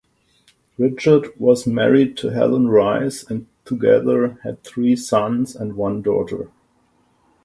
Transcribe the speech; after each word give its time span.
Richards 0.79 1.27
was 1.37 1.67
married 1.67 2.17
to 2.17 2.29
Helen 2.29 2.69
Rice 2.69 3.21
and 3.21 3.45
together 3.65 4.39
had 4.41 4.63
three 4.63 4.95
sons 4.95 5.55
and 5.55 5.75
one 5.75 6.01
daughter. 6.01 6.49